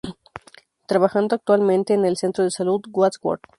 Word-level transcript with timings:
Trabajando 0.87 1.35
actualmente 1.35 1.93
en 1.93 2.05
el 2.05 2.17
centro 2.17 2.43
de 2.43 2.49
salud 2.49 2.81
Wadsworth. 2.91 3.43